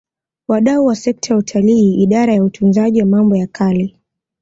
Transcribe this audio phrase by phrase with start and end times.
[0.47, 3.97] Wadau wa sekta ya utalii Idara ya Utunzaji wa Mambo ya Kale